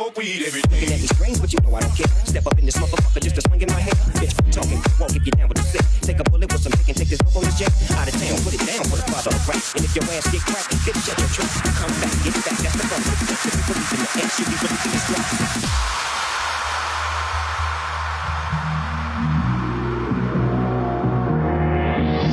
[0.00, 0.80] Smoke weed every day.
[0.80, 2.08] Looking at me strange, but you know I don't care.
[2.24, 3.92] Step up in this motherfucker just to swing in my hair.
[4.16, 5.84] Bitch, talking, won't get you down with the sick.
[6.00, 7.68] Take a bullet with some pick and take this dope on this jet.
[7.92, 9.60] Out of town, put it down for the father of rap.
[9.76, 11.52] And if your ass get cracked, bitch, shut your trap.
[11.76, 13.04] Come back, get back, that's the fun.
[13.04, 15.28] You believe in the ass, you be believing this rap.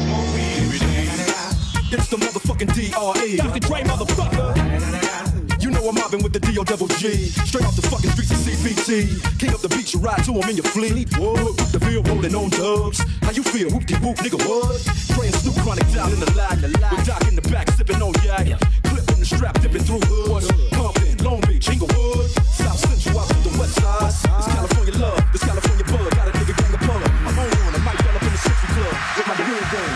[0.08, 1.04] Smoke weed every day.
[1.92, 3.44] It's the motherfucking DRE.
[3.44, 3.60] Dr.
[3.60, 4.67] Dre, motherfucker.
[5.88, 6.68] I'm mobbing with the D.O.
[6.68, 7.32] double G.
[7.48, 9.24] Straight off the fucking streets of CPT.
[9.40, 11.08] King up the beach, you ride to him in your fleet.
[11.16, 13.00] Whoa, the field rolling on dubs.
[13.24, 13.72] How you feel?
[13.72, 14.84] Whoop de whoop, nigga, what?
[15.16, 16.60] Praying Snoop Chronic down in the lag.
[16.60, 18.60] With Doc in the back, sipping on yak.
[18.84, 20.52] Clipping the strap, dipping through hoods.
[20.76, 22.36] Pumping, Long Beach, Inglewood.
[22.52, 24.12] South Central out to the west side.
[24.12, 26.12] It's California love, it's California bug.
[26.20, 28.42] Got a nigga gang of pull I'm on one, I might bell up in the
[28.44, 29.96] Century Club with my real game.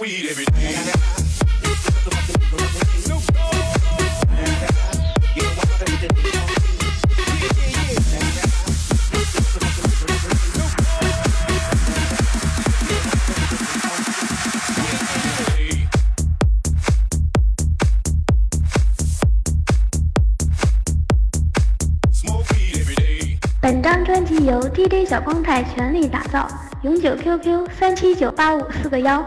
[0.00, 0.76] Weed every day.
[22.12, 23.38] Smoke weed every day.
[23.60, 26.46] 本张专辑由 DJ 小光台全力打造，
[26.86, 29.20] 永久 QQ 三七九八五四个幺。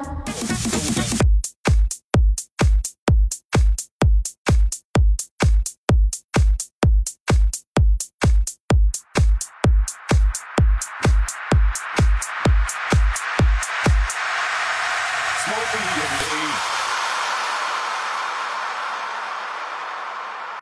[15.44, 16.79] Smoke weed every day.